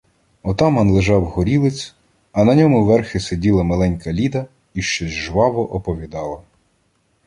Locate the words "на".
2.43-2.55